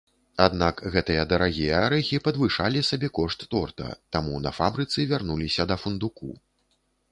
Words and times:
Аднак 0.43 0.79
гэтыя 0.95 1.25
дарагія 1.33 1.81
арэхі 1.89 2.21
падвышалі 2.29 2.81
сабекошт 2.89 3.45
торта, 3.53 3.93
таму 4.19 4.43
на 4.49 4.55
фабрыцы 4.63 5.09
вярнуліся 5.15 5.71
да 5.73 5.81
фундуку. 5.85 6.35